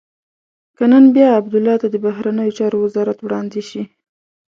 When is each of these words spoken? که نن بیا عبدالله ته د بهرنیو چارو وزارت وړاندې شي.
که 0.75 0.83
نن 0.91 1.05
بیا 1.15 1.27
عبدالله 1.39 1.75
ته 1.81 1.87
د 1.91 1.95
بهرنیو 2.05 2.55
چارو 2.57 2.77
وزارت 2.85 3.17
وړاندې 3.21 3.61
شي. 3.69 3.81